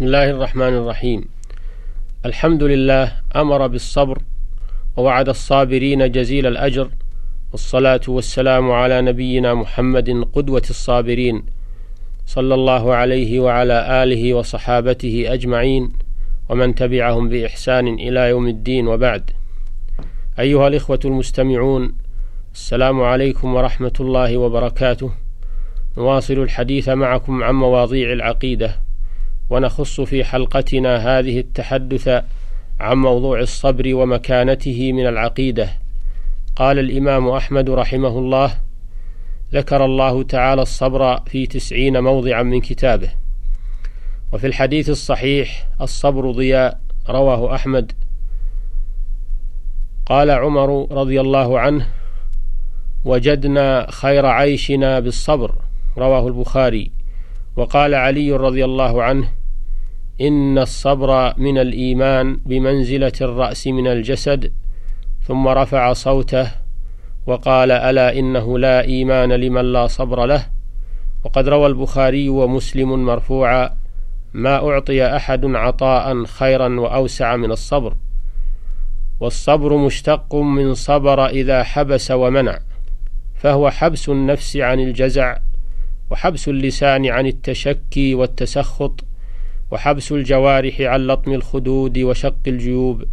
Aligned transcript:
بسم 0.00 0.06
الله 0.06 0.30
الرحمن 0.30 0.74
الرحيم. 0.76 1.24
الحمد 2.26 2.62
لله 2.62 3.12
أمر 3.36 3.66
بالصبر 3.66 4.18
ووعد 4.96 5.28
الصابرين 5.28 6.12
جزيل 6.12 6.46
الأجر 6.46 6.90
والصلاة 7.52 8.00
والسلام 8.08 8.70
على 8.70 9.00
نبينا 9.00 9.54
محمد 9.54 10.24
قدوة 10.32 10.62
الصابرين 10.70 11.42
صلى 12.26 12.54
الله 12.54 12.94
عليه 12.94 13.40
وعلى 13.40 14.02
آله 14.02 14.34
وصحابته 14.34 15.24
أجمعين 15.28 15.92
ومن 16.48 16.74
تبعهم 16.74 17.28
بإحسان 17.28 17.88
إلى 17.88 18.28
يوم 18.28 18.48
الدين 18.48 18.88
وبعد. 18.88 19.30
أيها 20.38 20.68
الإخوة 20.68 21.00
المستمعون 21.04 21.92
السلام 22.54 23.02
عليكم 23.02 23.54
ورحمة 23.54 23.96
الله 24.00 24.36
وبركاته. 24.36 25.12
نواصل 25.98 26.34
الحديث 26.38 26.88
معكم 26.88 27.44
عن 27.44 27.54
مواضيع 27.54 28.12
العقيدة. 28.12 28.89
ونخص 29.50 30.00
في 30.00 30.24
حلقتنا 30.24 31.18
هذه 31.18 31.38
التحدث 31.40 32.24
عن 32.80 32.96
موضوع 32.96 33.40
الصبر 33.40 33.94
ومكانته 33.94 34.92
من 34.92 35.06
العقيدة. 35.06 35.68
قال 36.56 36.78
الإمام 36.78 37.28
أحمد 37.28 37.70
رحمه 37.70 38.18
الله 38.18 38.52
ذكر 39.52 39.84
الله 39.84 40.22
تعالى 40.22 40.62
الصبر 40.62 41.20
في 41.20 41.46
تسعين 41.46 42.00
موضعا 42.00 42.42
من 42.42 42.60
كتابه. 42.60 43.10
وفي 44.32 44.46
الحديث 44.46 44.90
الصحيح 44.90 45.68
الصبر 45.80 46.30
ضياء 46.30 46.80
رواه 47.08 47.54
أحمد. 47.54 47.92
قال 50.06 50.30
عمر 50.30 50.86
رضي 50.92 51.20
الله 51.20 51.60
عنه 51.60 51.86
وجدنا 53.04 53.90
خير 53.90 54.26
عيشنا 54.26 55.00
بالصبر 55.00 55.54
رواه 55.98 56.26
البخاري. 56.28 56.90
وقال 57.56 57.94
علي 57.94 58.32
رضي 58.32 58.64
الله 58.64 59.02
عنه 59.02 59.39
إن 60.20 60.58
الصبر 60.58 61.38
من 61.38 61.58
الإيمان 61.58 62.40
بمنزلة 62.46 63.12
الرأس 63.20 63.66
من 63.66 63.86
الجسد. 63.86 64.52
ثم 65.26 65.48
رفع 65.48 65.92
صوته 65.92 66.50
وقال 67.26 67.70
ألا 67.70 68.18
إنه 68.18 68.58
لا 68.58 68.84
إيمان 68.84 69.32
لمن 69.32 69.72
لا 69.72 69.86
صبر 69.86 70.26
له. 70.26 70.46
وقد 71.24 71.48
روى 71.48 71.66
البخاري 71.66 72.28
ومسلم 72.28 73.04
مرفوعا 73.04 73.76
ما 74.34 74.56
أعطي 74.68 75.16
أحد 75.16 75.44
عطاء 75.44 76.24
خيرا 76.24 76.80
وأوسع 76.80 77.36
من 77.36 77.52
الصبر. 77.52 77.94
والصبر 79.20 79.76
مشتق 79.76 80.34
من 80.34 80.74
صبر 80.74 81.26
إذا 81.26 81.62
حبس 81.62 82.10
ومنع 82.10 82.58
فهو 83.34 83.70
حبس 83.70 84.08
النفس 84.08 84.56
عن 84.56 84.80
الجزع 84.80 85.38
وحبس 86.10 86.48
اللسان 86.48 87.06
عن 87.06 87.26
التشكي 87.26 88.14
والتسخط. 88.14 89.04
وحبس 89.70 90.12
الجوارح 90.12 90.80
عن 90.80 91.06
لطم 91.06 91.32
الخدود 91.32 91.98
وشق 91.98 92.42
الجيوب. 92.46 93.04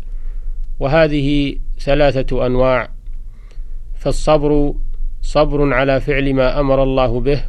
وهذه 0.79 1.55
ثلاثة 1.79 2.45
أنواع. 2.45 2.89
فالصبر 3.95 4.73
صبر 5.21 5.73
على 5.73 6.01
فعل 6.01 6.33
ما 6.33 6.59
أمر 6.59 6.83
الله 6.83 7.19
به 7.19 7.43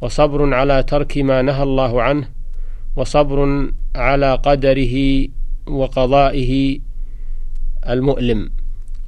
وصبر 0.00 0.54
على 0.54 0.82
ترك 0.82 1.18
ما 1.18 1.42
نهى 1.42 1.62
الله 1.62 2.02
عنه 2.02 2.28
وصبر 2.96 3.68
على 3.94 4.34
قدره 4.34 5.28
وقضائه 5.66 6.78
المؤلم. 7.88 8.50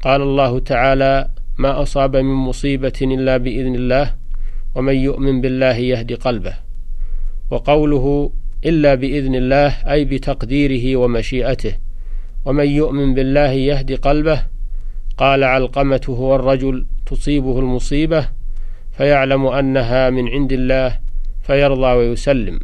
قال 0.02 0.22
الله 0.22 0.58
تعالى 0.58 1.30
ما 1.58 1.82
أصاب 1.82 2.16
من 2.16 2.34
مصيبة 2.34 2.92
إلا 3.02 3.36
بإذن 3.36 3.74
الله 3.74 4.14
ومن 4.74 4.94
يؤمن 4.94 5.40
بالله 5.40 5.76
يهد 5.76 6.12
قلبه. 6.12 6.54
وقوله 7.50 8.30
إلا 8.66 8.94
بإذن 8.94 9.34
الله 9.34 9.68
أي 9.68 10.04
بتقديره 10.04 10.96
ومشيئته. 10.96 11.74
ومن 12.44 12.66
يؤمن 12.66 13.14
بالله 13.14 13.50
يهد 13.50 13.92
قلبه. 13.92 14.42
قال 15.16 15.44
علقمة 15.44 16.00
هو 16.08 16.36
الرجل 16.36 16.86
تصيبه 17.06 17.58
المصيبة 17.58 18.28
فيعلم 18.92 19.46
أنها 19.46 20.10
من 20.10 20.28
عند 20.28 20.52
الله 20.52 20.98
فيرضى 21.42 21.92
ويسلم. 21.92 22.60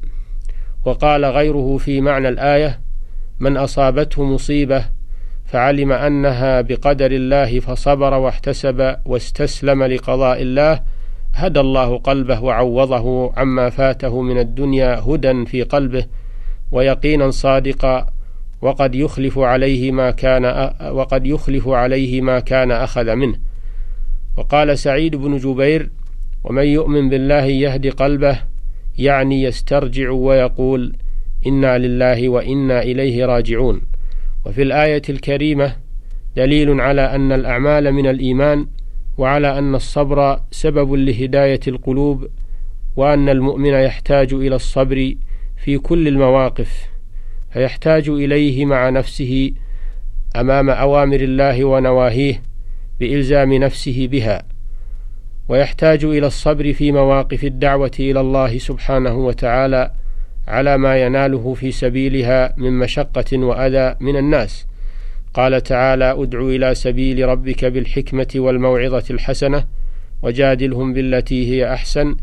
وقال 0.84 1.24
غيره 1.24 1.76
في 1.76 2.00
معنى 2.00 2.28
الآية 2.28 2.80
من 3.40 3.56
أصابته 3.56 4.24
مصيبة 4.24 4.84
فعلم 5.44 5.92
أنها 5.92 6.60
بقدر 6.60 7.10
الله 7.10 7.60
فصبر 7.60 8.14
واحتسب 8.14 8.96
واستسلم 9.04 9.84
لقضاء 9.84 10.42
الله 10.42 10.80
هدى 11.34 11.60
الله 11.60 11.98
قلبه 11.98 12.40
وعوضه 12.40 13.32
عما 13.36 13.70
فاته 13.70 14.22
من 14.22 14.38
الدنيا 14.38 15.00
هدى 15.00 15.44
في 15.46 15.62
قلبه 15.62 16.06
ويقينا 16.72 17.30
صادقا 17.30 18.06
وقد 18.62 18.94
يخلف 18.94 19.38
عليه 19.38 19.92
ما 19.92 20.10
كان 20.10 20.72
وقد 20.92 21.26
يخلف 21.26 21.68
عليه 21.68 22.20
ما 22.20 22.40
كان 22.40 22.70
أخذ 22.70 23.14
منه. 23.14 23.38
وقال 24.36 24.78
سعيد 24.78 25.16
بن 25.16 25.36
جبير 25.36 25.90
ومن 26.44 26.64
يؤمن 26.64 27.08
بالله 27.08 27.44
يهد 27.44 27.86
قلبه 27.86 28.38
يعني 28.98 29.42
يسترجع 29.42 30.10
ويقول 30.10 30.96
إنا 31.46 31.78
لله 31.78 32.28
وإنا 32.28 32.82
إليه 32.82 33.24
راجعون 33.26 33.80
وفي 34.46 34.62
الآية 34.62 35.02
الكريمة 35.08 35.76
دليل 36.36 36.80
على 36.80 37.00
أن 37.00 37.32
الأعمال 37.32 37.92
من 37.92 38.06
الإيمان 38.06 38.66
وعلى 39.20 39.58
أن 39.58 39.74
الصبر 39.74 40.40
سبب 40.50 40.92
لهداية 40.92 41.60
القلوب 41.68 42.28
وأن 42.96 43.28
المؤمن 43.28 43.72
يحتاج 43.72 44.34
إلى 44.34 44.56
الصبر 44.56 45.14
في 45.64 45.78
كل 45.78 46.08
المواقف 46.08 46.88
فيحتاج 47.50 48.08
إليه 48.08 48.64
مع 48.64 48.88
نفسه 48.88 49.52
أمام 50.36 50.70
أوامر 50.70 51.20
الله 51.20 51.64
ونواهيه 51.64 52.42
بإلزام 53.00 53.52
نفسه 53.52 54.08
بها 54.10 54.42
ويحتاج 55.48 56.04
إلى 56.04 56.26
الصبر 56.26 56.72
في 56.72 56.92
مواقف 56.92 57.44
الدعوة 57.44 57.92
إلى 58.00 58.20
الله 58.20 58.58
سبحانه 58.58 59.14
وتعالى 59.14 59.92
على 60.48 60.78
ما 60.78 60.96
يناله 61.06 61.54
في 61.54 61.72
سبيلها 61.72 62.54
من 62.56 62.78
مشقة 62.78 63.38
وأذى 63.38 63.96
من 64.00 64.16
الناس. 64.16 64.66
قال 65.34 65.62
تعالى 65.62 66.22
ادع 66.22 66.40
إلى 66.40 66.74
سبيل 66.74 67.28
ربك 67.28 67.64
بالحكمة 67.64 68.26
والموعظة 68.34 69.04
الحسنة 69.10 69.64
وجادلهم 70.22 70.92
بالتي 70.92 71.50
هي 71.50 71.72
أحسن. 71.72 72.16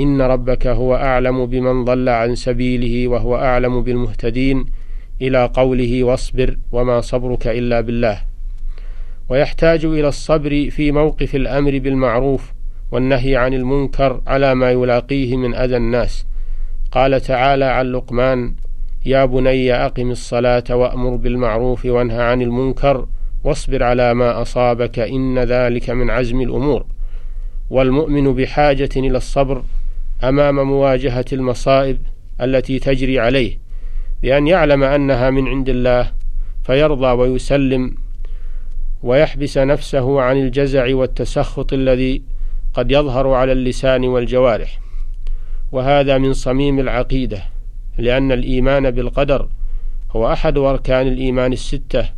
إن 0.00 0.22
ربك 0.22 0.66
هو 0.66 0.94
أعلم 0.94 1.46
بمن 1.46 1.84
ضل 1.84 2.08
عن 2.08 2.34
سبيله 2.34 3.08
وهو 3.08 3.36
أعلم 3.36 3.82
بالمهتدين. 3.82 4.66
إلى 5.22 5.50
قوله 5.54 6.04
واصبر 6.04 6.58
وما 6.72 7.00
صبرك 7.00 7.46
إلا 7.46 7.80
بالله. 7.80 8.18
ويحتاج 9.28 9.84
إلى 9.84 10.08
الصبر 10.08 10.70
في 10.70 10.92
موقف 10.92 11.34
الأمر 11.34 11.78
بالمعروف 11.78 12.52
والنهي 12.92 13.36
عن 13.36 13.54
المنكر 13.54 14.20
على 14.26 14.54
ما 14.54 14.70
يلاقيه 14.70 15.36
من 15.36 15.54
أذى 15.54 15.76
الناس. 15.76 16.26
قال 16.92 17.20
تعالى 17.20 17.64
عن 17.64 17.92
لقمان 17.92 18.54
يا 19.06 19.24
بني 19.24 19.72
أقم 19.72 20.10
الصلاة 20.10 20.64
وأمر 20.70 21.16
بالمعروف 21.16 21.84
وانهى 21.84 22.22
عن 22.22 22.42
المنكر 22.42 23.06
واصبر 23.44 23.82
على 23.82 24.14
ما 24.14 24.42
أصابك 24.42 24.98
إن 24.98 25.38
ذلك 25.38 25.90
من 25.90 26.10
عزم 26.10 26.40
الأمور. 26.40 26.86
والمؤمن 27.70 28.34
بحاجة 28.34 28.88
إلى 28.96 29.16
الصبر 29.16 29.62
أمام 30.24 30.66
مواجهة 30.66 31.24
المصائب 31.32 31.98
التي 32.40 32.78
تجري 32.78 33.20
عليه 33.20 33.58
بأن 34.22 34.46
يعلم 34.46 34.82
أنها 34.82 35.30
من 35.30 35.48
عند 35.48 35.68
الله 35.68 36.12
فيرضى 36.64 37.06
ويسلم 37.06 37.94
ويحبس 39.02 39.58
نفسه 39.58 40.20
عن 40.20 40.36
الجزع 40.36 40.94
والتسخط 40.94 41.72
الذي 41.72 42.22
قد 42.74 42.90
يظهر 42.90 43.28
على 43.28 43.52
اللسان 43.52 44.04
والجوارح. 44.04 44.80
وهذا 45.72 46.18
من 46.18 46.32
صميم 46.32 46.78
العقيدة. 46.78 47.55
لأن 47.98 48.32
الإيمان 48.32 48.90
بالقدر 48.90 49.48
هو 50.10 50.32
أحد 50.32 50.58
أركان 50.58 51.08
الإيمان 51.08 51.52
الستة 51.52 52.08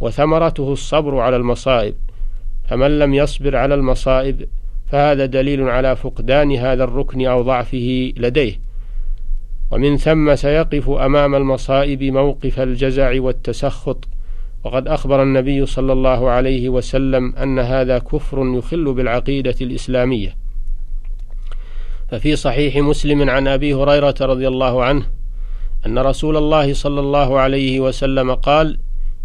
وثمرته 0.00 0.72
الصبر 0.72 1.18
على 1.18 1.36
المصائب. 1.36 1.94
فمن 2.68 2.98
لم 2.98 3.14
يصبر 3.14 3.56
على 3.56 3.74
المصائب 3.74 4.48
فهذا 4.86 5.26
دليل 5.26 5.62
على 5.68 5.96
فقدان 5.96 6.52
هذا 6.52 6.84
الركن 6.84 7.26
أو 7.26 7.42
ضعفه 7.42 8.12
لديه. 8.16 8.60
ومن 9.70 9.96
ثم 9.96 10.34
سيقف 10.34 10.90
أمام 10.90 11.34
المصائب 11.34 12.02
موقف 12.02 12.60
الجزع 12.60 13.20
والتسخط. 13.20 14.08
وقد 14.64 14.88
أخبر 14.88 15.22
النبي 15.22 15.66
صلى 15.66 15.92
الله 15.92 16.30
عليه 16.30 16.68
وسلم 16.68 17.36
أن 17.36 17.58
هذا 17.58 17.98
كفر 17.98 18.52
يخل 18.56 18.92
بالعقيدة 18.94 19.54
الإسلامية. 19.60 20.36
ففي 22.08 22.36
صحيح 22.36 22.76
مسلم 22.76 23.30
عن 23.30 23.48
أبي 23.48 23.74
هريرة 23.74 24.14
رضي 24.20 24.48
الله 24.48 24.84
عنه 24.84 25.17
أن 25.86 25.98
رسول 25.98 26.36
الله 26.36 26.74
صلى 26.74 27.00
الله 27.00 27.38
عليه 27.38 27.80
وسلم 27.80 28.34
قال: 28.34 28.78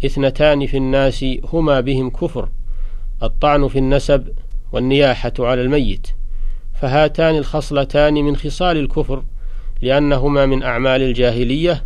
اثنتان 0.04 0.66
في 0.66 0.76
الناس 0.76 1.24
هما 1.44 1.80
بهم 1.80 2.10
كفر 2.10 2.48
الطعن 3.22 3.68
في 3.68 3.78
النسب 3.78 4.28
والنياحة 4.72 5.32
على 5.38 5.62
الميت 5.62 6.06
فهاتان 6.80 7.36
الخصلتان 7.36 8.14
من 8.14 8.36
خصال 8.36 8.76
الكفر 8.76 9.22
لأنهما 9.82 10.46
من 10.46 10.62
أعمال 10.62 11.02
الجاهلية 11.02 11.84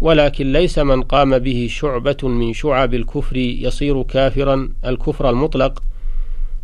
ولكن 0.00 0.52
ليس 0.52 0.78
من 0.78 1.02
قام 1.02 1.38
به 1.38 1.66
شعبة 1.70 2.16
من 2.22 2.52
شعب 2.52 2.94
الكفر 2.94 3.36
يصير 3.36 4.02
كافرا 4.02 4.68
الكفر 4.84 5.30
المطلق 5.30 5.82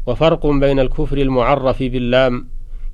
وفرق 0.06 0.46
بين 0.46 0.81
الكفر 0.81 1.19
المعرف 1.19 1.82
باللام 1.82 2.46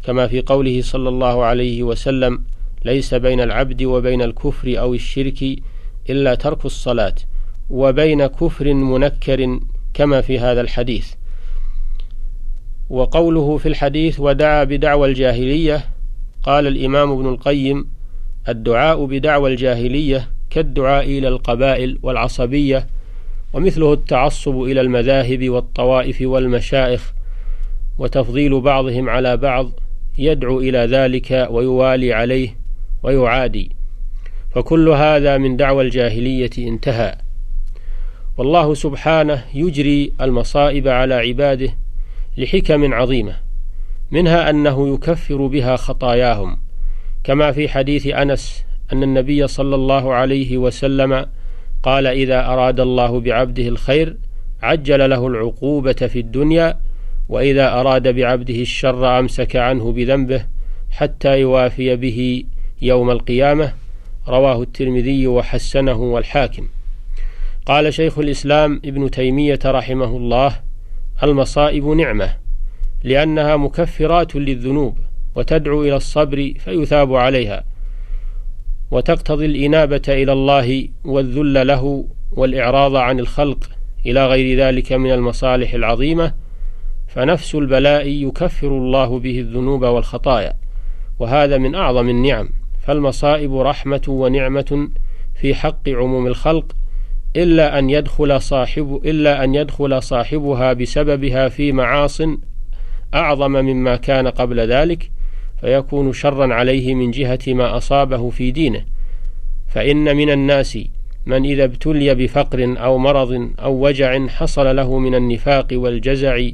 كما 0.05 0.27
في 0.27 0.41
قوله 0.41 0.83
صلى 0.83 1.09
الله 1.09 1.45
عليه 1.45 1.83
وسلم 1.83 2.43
ليس 2.85 3.15
بين 3.15 3.41
العبد 3.41 3.83
وبين 3.83 4.23
الكفر 4.23 4.79
أو 4.79 4.95
الشرك 4.95 5.43
إلا 6.11 6.35
ترك 6.35 6.65
الصلاة 6.65 7.15
وبين 7.71 8.27
كفر 8.27 8.75
منكر 8.75 9.61
كما 9.95 10.21
في 10.21 10.39
هذا 10.39 10.61
الحديث. 10.61 11.13
وقوله 12.91 13.57
في 13.57 13.69
الحديث 13.69 14.21
ودعا 14.21 14.65
بدعوى 14.65 15.09
الجاهلية 15.09 15.85
قال 16.43 16.67
الإمام 16.67 17.13
ابن 17.13 17.29
القيم 17.29 17.89
الدعاء 18.49 19.05
بدعوى 19.05 19.51
الجاهلية 19.51 20.29
كالدعاء 20.51 21.05
إلى 21.05 21.29
القبائل 21.29 21.99
والعصبية 22.03 22.87
ومثله 23.53 23.93
التعصب 23.93 24.63
إلى 24.63 24.81
المذاهب 24.81 25.49
والطوائف 25.49 26.19
والمشائخ 26.21 27.13
وتفضيل 27.99 28.61
بعضهم 28.61 29.09
على 29.09 29.37
بعض 29.37 29.71
يدعو 30.19 30.61
إلى 30.61 30.79
ذلك 30.79 31.49
ويوالي 31.51 32.13
عليه 32.13 32.57
ويعادي. 33.07 33.71
فكل 34.51 34.89
هذا 34.89 35.39
من 35.39 35.57
دعوى 35.57 35.85
الجاهلية 35.85 36.51
انتهى. 36.59 37.17
والله 38.37 38.75
سبحانه 38.75 39.45
يجري 39.55 40.13
المصائب 40.21 40.89
على 40.89 41.15
عباده 41.15 41.71
لحكم 42.37 42.95
عظيمة 42.95 43.37
منها 44.11 44.51
أنه 44.51 44.95
يكفر 44.95 45.47
بها 45.47 45.77
خطاياهم 45.77 46.59
كما 47.25 47.53
في 47.53 47.69
حديث 47.69 48.07
أنس 48.07 48.65
أن 48.93 49.03
النبي 49.03 49.47
صلى 49.47 49.75
الله 49.75 50.15
عليه 50.15 50.59
وسلم 50.59 51.27
قال 51.83 52.07
إذا 52.07 52.47
أراد 52.47 52.81
الله 52.81 53.21
بعبده 53.21 53.69
الخير 53.69 54.17
عجل 54.63 55.11
له 55.11 55.27
العقوبة 55.27 55.93
في 55.93 56.21
الدنيا 56.21 56.79
وإذا 57.29 57.81
أراد 57.81 58.09
بعبده 58.09 58.61
الشر 58.61 59.19
أمسك 59.19 59.57
عنه 59.57 59.93
بذنبه 59.93 60.45
حتى 60.91 61.41
يوافي 61.41 61.97
به 61.97 62.45
يوم 62.83 63.11
القيامة 63.11 63.73
رواه 64.29 64.63
الترمذي 64.63 65.27
وحسنه 65.27 65.97
والحاكم. 65.97 66.69
قال 67.67 67.95
شيخ 67.95 68.19
الإسلام 68.19 68.81
ابن 68.85 69.11
تيمية 69.11 69.59
رحمه 69.65 70.17
الله 70.17 70.61
المصائب 71.23 71.87
نعمة 71.87 72.37
لأنها 73.05 73.57
مكفرات 73.57 74.37
للذنوب 74.37 74.99
وتدعو 75.35 75.83
إلى 75.83 75.97
الصبر 75.97 76.53
فيثاب 76.59 77.15
عليها 77.15 77.65
وتقتضي 78.91 79.47
الإنابة 79.47 80.03
إلى 80.09 80.33
الله 80.33 80.89
والذل 81.05 81.67
له 81.67 82.09
والإعراض 82.33 82.97
عن 82.97 83.21
الخلق 83.21 83.71
إلى 84.07 84.27
غير 84.27 84.59
ذلك 84.59 84.93
من 84.93 85.13
المصالح 85.13 85.75
العظيمة 85.75 86.35
فنفس 87.09 87.55
البلاء 87.55 88.09
يكفر 88.09 88.69
الله 88.69 89.19
به 89.19 89.41
الذنوب 89.41 89.85
والخطايا 89.85 90.53
وهذا 91.19 91.59
من 91.59 91.75
أعظم 91.75 92.09
النعم. 92.09 92.49
فالمصائب 92.87 93.57
رحمة 93.57 94.03
ونعمة 94.09 94.89
في 95.35 95.55
حق 95.55 95.89
عموم 95.89 96.27
الخلق 96.27 96.77
إلا 97.37 97.79
أن 97.79 97.91
يدخل 97.91 98.41
صاحب 98.41 99.01
إلا 99.05 99.45
أن 99.45 99.55
يدخل 99.55 100.03
صاحبها 100.03 100.73
بسببها 100.73 101.49
في 101.49 101.73
معاص 101.73 102.21
أعظم 103.15 103.51
مما 103.51 103.97
كان 103.97 104.29
قبل 104.29 104.61
ذلك 104.61 105.11
فيكون 105.61 106.13
شرا 106.13 106.55
عليه 106.55 106.95
من 106.95 107.11
جهة 107.11 107.39
ما 107.47 107.77
أصابه 107.77 108.31
في 108.31 108.51
دينه. 108.51 108.85
فإن 109.69 110.17
من 110.17 110.31
الناس 110.31 110.79
من 111.27 111.45
إذا 111.45 111.65
ابتلي 111.65 112.15
بفقر 112.15 112.75
أو 112.79 112.99
مرض 112.99 113.51
أو 113.59 113.87
وجع 113.87 114.27
حصل 114.27 114.77
له 114.77 114.99
من 114.99 115.15
النفاق 115.15 115.67
والجزع 115.73 116.49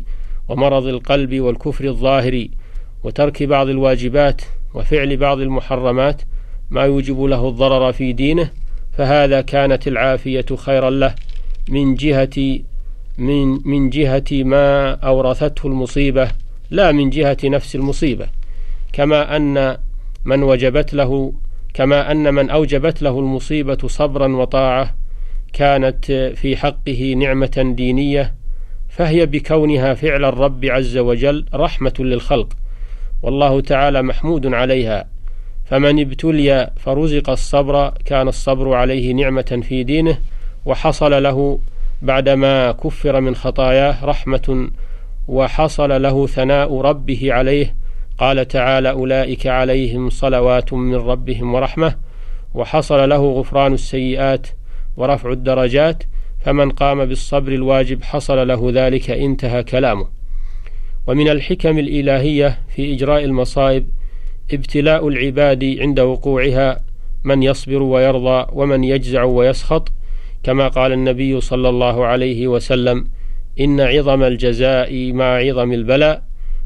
ومرض 0.49 0.87
القلب 0.87 1.41
والكفر 1.41 1.85
الظاهر 1.85 2.47
وترك 3.05 3.43
بعض 3.43 3.69
الواجبات 3.69 4.43
وفعل 4.75 5.17
بعض 5.17 5.41
المحرمات 5.41 6.23
ما 6.71 6.83
يوجب 6.83 7.23
له 7.23 7.49
الضرر 7.49 7.93
في 7.93 8.13
دينه 8.13 8.51
فهذا 8.93 9.41
كانت 9.41 9.89
العافية 9.89 10.47
خيرا 10.57 10.91
له 10.91 11.15
من 11.69 11.95
جهة 11.95 12.59
من 13.19 13.69
من 13.69 13.91
جهة 13.91 14.25
ما 14.31 14.91
أورثته 14.95 15.67
المصيبة 15.67 16.31
لا 16.71 16.93
من 16.93 17.11
جهة 17.11 17.37
نفس 17.45 17.75
المصيبة. 17.75 18.27
كما 18.93 19.37
أن 19.37 19.77
من 20.25 20.43
وجبت 20.43 20.95
له 20.95 21.33
كما 21.75 22.13
أن 22.13 22.35
من 22.35 22.51
أوجبت 22.51 23.03
له 23.03 23.19
المصيبة 23.19 23.79
صبرا 23.87 24.37
وطاعة 24.37 24.95
كانت 25.53 26.13
في 26.37 26.57
حقه 26.57 27.15
نعمة 27.17 27.75
دينية 27.77 28.35
فهي 28.89 29.27
بكونها 29.27 29.95
فعل 29.95 30.25
الرب 30.25 30.65
عز 30.65 30.97
وجل 30.97 31.47
رحمة 31.55 31.95
للخلق. 31.99 32.49
والله 33.23 33.61
تعالى 33.61 34.03
محمود 34.03 34.55
عليها. 34.55 35.05
فمن 35.65 36.01
ابتلي 36.01 36.71
فرزق 36.77 37.31
الصبر 37.31 37.91
كان 38.05 38.29
الصبر 38.29 38.75
عليه 38.75 39.13
نعمة 39.13 39.63
في 39.69 39.85
دينه 39.85 40.19
وحصل 40.65 41.23
له 41.23 41.59
بعدما 42.03 42.73
كفر 42.73 43.21
من 43.21 43.35
خطاياه 43.35 44.05
رحمة 44.05 44.71
وحصل 45.29 46.03
له 46.03 46.27
ثناء 46.27 46.81
ربه 46.81 47.33
عليه. 47.33 47.75
قال 48.19 48.49
تعالى 48.49 48.91
أولئك 48.91 49.47
عليهم 49.47 50.11
صلوات 50.11 50.73
من 50.73 50.95
ربهم 50.95 51.55
ورحمة 51.55 51.95
وحصل 52.55 53.09
له 53.09 53.33
غفران 53.33 53.73
السيئات 53.75 54.47
ورفع 54.97 55.33
الدرجات. 55.33 56.03
فمن 56.45 56.71
قام 56.71 57.05
بالصبر 57.05 57.53
الواجب 57.53 58.03
حصل 58.03 58.49
له 58.49 58.71
ذلك 58.75 59.11
انتهى 59.11 59.63
كلامه. 59.63 60.22
ومن 61.07 61.29
الحكم 61.29 61.79
الإلهية 61.79 62.59
في 62.69 62.95
إجراء 62.95 63.25
المصائب 63.25 63.87
ابتلاء 64.53 65.09
العباد 65.09 65.77
عند 65.81 66.01
وقوعها 66.01 66.81
من 67.25 67.43
يصبر 67.43 67.83
ويرضى 67.83 68.47
ومن 68.53 68.85
يجزع 68.85 69.23
ويسخط 69.23 69.89
كما 70.43 70.69
قال 70.69 70.93
النبي 70.93 71.41
صلى 71.41 71.69
الله 71.69 72.07
عليه 72.07 72.49
وسلم 72.49 73.07
إن 73.61 73.81
عظم 73.81 74.23
الجزاء 74.23 75.13
مع 75.13 75.37
عظم 75.37 75.73
البلاء 75.73 76.23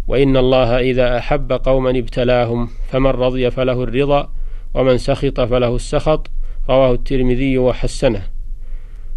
وإن 0.09 0.37
الله 0.37 0.81
إذا 0.81 1.19
أحب 1.19 1.53
قوما 1.53 1.91
ابتلاهم 1.91 2.69
فمن 2.88 3.11
رضي 3.11 3.50
فله 3.50 3.83
الرضا 3.83 4.33
ومن 4.75 4.99
سخط 4.99 5.40
فله 5.40 5.76
السخط 5.76 6.31
رواه 6.71 6.93
الترمذي 6.93 7.59
وحسنه. 7.59 8.23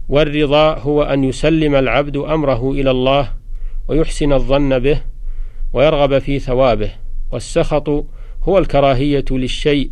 والرضا 0.10 0.74
هو 0.74 1.04
أن 1.04 1.24
يسلم 1.24 1.76
العبد 1.76 2.18
أمره 2.18 2.72
إلى 2.72 2.92
الله 2.92 3.39
ويحسن 3.90 4.34
الظن 4.34 4.80
به 4.80 5.02
ويرغب 5.74 6.20
في 6.20 6.40
ثوابه 6.40 6.92
والسخط 7.32 7.90
هو 8.44 8.58
الكراهية 8.58 9.26
للشيء 9.32 9.92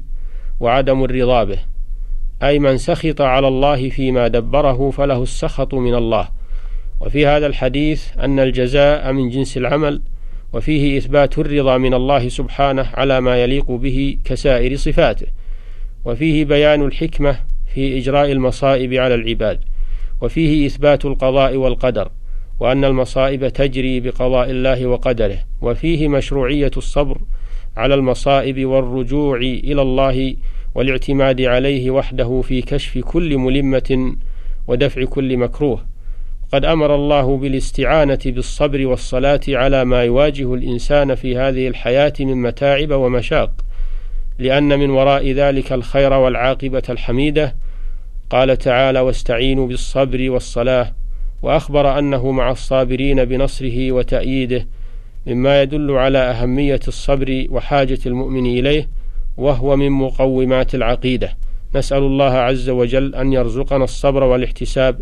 وعدم 0.59 1.03
الرضا 1.03 1.43
به. 1.43 1.59
أي 2.43 2.59
من 2.59 2.77
سخط 2.77 3.21
على 3.21 3.47
الله 3.47 3.89
فيما 3.89 4.27
دبره 4.27 4.91
فله 4.91 5.23
السخط 5.23 5.73
من 5.73 5.95
الله. 5.95 6.29
وفي 6.99 7.27
هذا 7.27 7.47
الحديث 7.47 8.17
أن 8.17 8.39
الجزاء 8.39 9.11
من 9.11 9.29
جنس 9.29 9.57
العمل 9.57 10.01
وفيه 10.53 10.97
إثبات 10.97 11.39
الرضا 11.39 11.77
من 11.77 11.93
الله 11.93 12.29
سبحانه 12.29 12.89
على 12.93 13.21
ما 13.21 13.43
يليق 13.43 13.71
به 13.71 14.17
كسائر 14.25 14.75
صفاته. 14.75 15.27
وفيه 16.05 16.45
بيان 16.45 16.85
الحكمة 16.85 17.39
في 17.73 17.97
إجراء 17.97 18.31
المصائب 18.31 18.93
على 18.93 19.15
العباد. 19.15 19.59
وفيه 20.21 20.67
إثبات 20.67 21.05
القضاء 21.05 21.55
والقدر. 21.55 22.11
وأن 22.59 22.85
المصائب 22.85 23.47
تجري 23.47 23.99
بقضاء 23.99 24.51
الله 24.51 24.85
وقدره 24.85 25.37
وفيه 25.61 26.07
مشروعية 26.07 26.71
الصبر 26.77 27.17
على 27.77 27.95
المصائب 27.95 28.65
والرجوع 28.65 29.37
إلى 29.37 29.81
الله 29.81 30.35
والاعتماد 30.75 31.41
عليه 31.41 31.91
وحده 31.91 32.41
في 32.41 32.61
كشف 32.61 32.97
كل 32.97 33.37
ملمة 33.37 34.15
ودفع 34.67 35.05
كل 35.05 35.37
مكروه. 35.37 35.85
قد 36.51 36.65
أمر 36.65 36.95
الله 36.95 37.37
بالاستعانة 37.37 38.19
بالصبر 38.25 38.87
والصلاة 38.87 39.39
على 39.49 39.85
ما 39.85 40.03
يواجه 40.03 40.53
الإنسان 40.53 41.15
في 41.15 41.37
هذه 41.37 41.67
الحياة 41.67 42.13
من 42.19 42.41
متاعب 42.41 42.91
ومشاق 42.91 43.51
لأن 44.39 44.79
من 44.79 44.89
وراء 44.89 45.31
ذلك 45.31 45.73
الخير 45.73 46.13
والعاقبة 46.13 46.83
الحميدة. 46.89 47.55
قال 48.29 48.57
تعالى 48.57 48.99
واستعينوا 48.99 49.67
بالصبر 49.67 50.29
والصلاة 50.29 50.93
وأخبر 51.41 51.99
أنه 51.99 52.31
مع 52.31 52.51
الصابرين 52.51 53.25
بنصره 53.25 53.91
وتأييده 53.91 54.67
مما 55.27 55.61
يدل 55.61 55.91
على 55.91 56.17
أهمية 56.17 56.79
الصبر 56.87 57.45
وحاجة 57.49 57.99
المؤمن 58.05 58.45
إليه 58.45 58.89
وهو 59.37 59.75
من 59.75 59.89
مقومات 59.91 60.75
العقيدة. 60.75 61.37
نسأل 61.75 62.03
الله 62.03 62.33
عز 62.33 62.69
وجل 62.69 63.15
أن 63.15 63.33
يرزقنا 63.33 63.83
الصبر 63.83 64.23
والاحتساب 64.23 64.99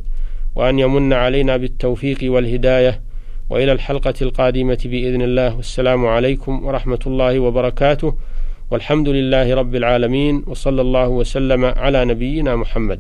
وأن 0.56 0.80
يمن 0.80 1.14
علينا 1.14 1.58
بالتوفيق 1.58 2.18
والهداية. 2.24 3.02
وإلى 3.50 3.72
الحلقة 3.72 4.14
القادمة 4.22 4.78
بإذن 4.86 5.22
الله. 5.22 5.56
والسلام 5.56 6.06
عليكم 6.06 6.66
ورحمة 6.66 7.00
الله 7.08 7.40
وبركاته. 7.40 8.16
والحمد 8.72 9.10
لله 9.10 9.56
رب 9.56 9.76
العالمين 9.76 10.44
وصلى 10.48 10.82
الله 10.82 11.08
وسلم 11.08 11.66
على 11.66 12.06
نبينا 12.06 12.56
محمد. 12.56 13.00